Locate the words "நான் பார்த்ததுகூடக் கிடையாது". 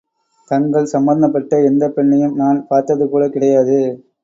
2.35-3.79